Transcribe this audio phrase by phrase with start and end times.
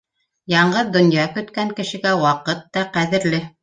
[0.53, 3.49] Янғыҙ донъя көткән кешегә ваҡыт та ҡәҙерле.